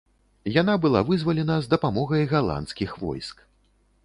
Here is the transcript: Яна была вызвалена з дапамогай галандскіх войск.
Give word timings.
Яна 0.61 0.73
была 0.85 1.03
вызвалена 1.09 1.57
з 1.67 1.71
дапамогай 1.75 2.23
галандскіх 2.33 2.97
войск. 3.05 3.47